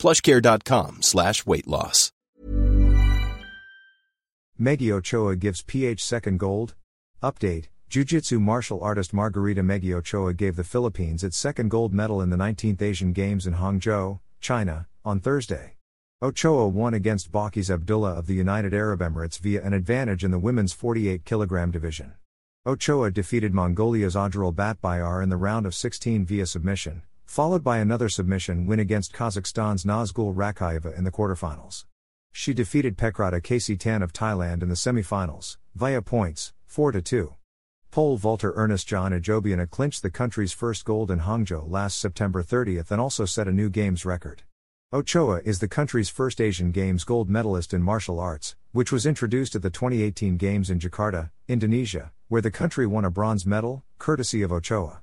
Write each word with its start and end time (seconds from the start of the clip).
plushcare.com 0.00 1.02
slash 1.02 1.44
weight 1.44 1.68
loss. 1.68 2.10
Meggie 4.58 4.92
Ochoa 4.92 5.36
gives 5.36 5.62
PH 5.62 6.02
second 6.02 6.38
gold. 6.38 6.74
Update 7.22 7.66
Jiu 7.88 8.04
Jitsu 8.04 8.38
martial 8.38 8.82
artist 8.82 9.12
Margarita 9.12 9.62
Meggie 9.62 9.94
Ochoa 9.94 10.32
gave 10.32 10.56
the 10.56 10.64
Philippines 10.64 11.24
its 11.24 11.36
second 11.36 11.70
gold 11.70 11.92
medal 11.92 12.22
in 12.22 12.30
the 12.30 12.36
19th 12.36 12.80
Asian 12.80 13.12
Games 13.12 13.46
in 13.46 13.54
Hangzhou, 13.54 14.20
China, 14.40 14.86
on 15.04 15.18
Thursday. 15.18 15.76
Ochoa 16.22 16.68
won 16.68 16.94
against 16.94 17.32
Balqees 17.32 17.68
Abdullah 17.68 18.12
of 18.12 18.26
the 18.26 18.34
United 18.34 18.72
Arab 18.72 19.00
Emirates 19.00 19.38
via 19.38 19.62
an 19.62 19.72
advantage 19.72 20.22
in 20.22 20.30
the 20.30 20.38
women's 20.38 20.72
48 20.72 21.24
kg 21.24 21.72
division. 21.72 22.12
Ochoa 22.64 23.10
defeated 23.10 23.54
Mongolia's 23.54 24.14
Adril 24.14 24.54
Batbayar 24.54 25.22
in 25.22 25.30
the 25.30 25.36
round 25.36 25.66
of 25.66 25.74
16 25.74 26.26
via 26.26 26.46
submission, 26.46 27.02
followed 27.30 27.62
by 27.62 27.78
another 27.78 28.08
submission 28.08 28.66
win 28.66 28.80
against 28.80 29.12
Kazakhstan's 29.12 29.84
Nazgul 29.84 30.34
Rakayeva 30.34 30.98
in 30.98 31.04
the 31.04 31.12
quarterfinals. 31.12 31.84
She 32.32 32.52
defeated 32.52 32.98
Pekrada 32.98 33.40
Tan 33.78 34.02
of 34.02 34.12
Thailand 34.12 34.64
in 34.64 34.68
the 34.68 34.74
semifinals, 34.74 35.56
via 35.76 36.02
points, 36.02 36.52
4 36.66 36.90
2. 36.90 37.36
Pole 37.92 38.16
vaulter 38.16 38.52
Ernest 38.56 38.88
John 38.88 39.12
EJ 39.12 39.40
Obiena 39.40 39.70
clinched 39.70 40.02
the 40.02 40.10
country's 40.10 40.52
first 40.52 40.84
gold 40.84 41.08
in 41.08 41.20
Hangzhou 41.20 41.70
last 41.70 42.00
September 42.00 42.42
30th 42.42 42.90
and 42.90 43.00
also 43.00 43.24
set 43.24 43.46
a 43.46 43.52
new 43.52 43.70
games 43.70 44.04
record. 44.04 44.42
Ochoa 44.92 45.40
is 45.44 45.60
the 45.60 45.68
country's 45.68 46.08
first 46.08 46.40
Asian 46.40 46.72
Games 46.72 47.04
gold 47.04 47.30
medalist 47.30 47.72
in 47.72 47.80
martial 47.80 48.18
arts, 48.18 48.56
which 48.72 48.90
was 48.90 49.06
introduced 49.06 49.54
at 49.54 49.62
the 49.62 49.70
2018 49.70 50.36
Games 50.36 50.68
in 50.68 50.80
Jakarta, 50.80 51.30
Indonesia, 51.46 52.10
where 52.26 52.42
the 52.42 52.50
country 52.50 52.88
won 52.88 53.04
a 53.04 53.10
bronze 53.10 53.46
medal, 53.46 53.84
courtesy 54.00 54.42
of 54.42 54.50
Ochoa. 54.50 55.00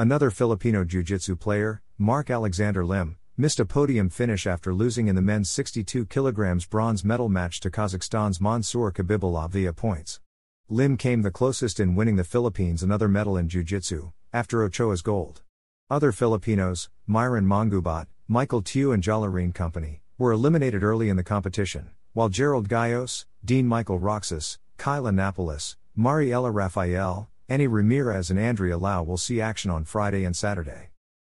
Another 0.00 0.30
Filipino 0.30 0.84
jiu 0.84 1.02
jitsu 1.02 1.34
player, 1.34 1.82
Mark 1.98 2.30
Alexander 2.30 2.86
Lim, 2.86 3.16
missed 3.36 3.58
a 3.58 3.64
podium 3.64 4.08
finish 4.08 4.46
after 4.46 4.72
losing 4.72 5.08
in 5.08 5.16
the 5.16 5.20
men's 5.20 5.50
62 5.50 6.06
kg 6.06 6.70
bronze 6.70 7.04
medal 7.04 7.28
match 7.28 7.58
to 7.58 7.68
Kazakhstan's 7.68 8.40
Mansour 8.40 8.92
Khabibullah 8.92 9.50
via 9.50 9.72
points. 9.72 10.20
Lim 10.68 10.96
came 10.96 11.22
the 11.22 11.32
closest 11.32 11.80
in 11.80 11.96
winning 11.96 12.14
the 12.14 12.22
Philippines 12.22 12.84
another 12.84 13.08
medal 13.08 13.36
in 13.36 13.48
jiu-jitsu, 13.48 14.12
after 14.32 14.62
Ochoa's 14.62 15.02
gold. 15.02 15.42
Other 15.90 16.12
Filipinos, 16.12 16.88
Myron 17.08 17.44
Mangubat, 17.44 18.06
Michael 18.28 18.62
Tew 18.62 18.92
and 18.92 19.02
Jolarine 19.02 19.52
Company, 19.52 20.02
were 20.16 20.30
eliminated 20.30 20.84
early 20.84 21.08
in 21.08 21.16
the 21.16 21.24
competition, 21.24 21.90
while 22.12 22.28
Gerald 22.28 22.68
Gallos, 22.68 23.26
Dean 23.44 23.66
Michael 23.66 23.98
Roxas, 23.98 24.60
Kaila 24.78 25.12
Napolis, 25.12 25.74
Mariela 25.98 26.54
Rafael, 26.54 27.28
Annie 27.50 27.66
Ramirez 27.66 28.28
and 28.28 28.38
Andrea 28.38 28.76
Lau 28.76 29.02
will 29.02 29.16
see 29.16 29.40
action 29.40 29.70
on 29.70 29.84
Friday 29.84 30.24
and 30.24 30.36
Saturday. 30.36 30.90